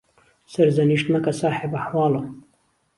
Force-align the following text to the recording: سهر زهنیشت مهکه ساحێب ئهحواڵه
سهر 0.51 0.69
زهنیشت 0.77 1.05
مهکه 1.13 1.31
ساحێب 1.39 1.71
ئهحواڵه 1.75 2.21